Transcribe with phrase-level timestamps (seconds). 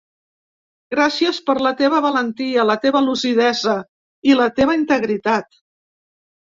[0.95, 3.79] Gràcies per la teva valentia, la teva lucidesa
[4.33, 5.63] i la teva integritat.